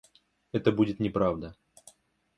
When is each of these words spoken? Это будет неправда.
Это 0.51 0.71
будет 0.71 0.99
неправда. 0.99 1.55